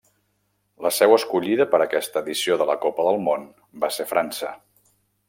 [0.85, 3.45] La seu escollida per aquesta edició de la Copa del Món
[3.85, 4.51] va ser França.